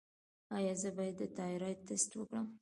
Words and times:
ایا 0.57 0.73
زه 0.81 0.89
باید 0.97 1.15
د 1.19 1.23
تایرايډ 1.37 1.79
ټسټ 1.87 2.11
وکړم؟ 2.15 2.47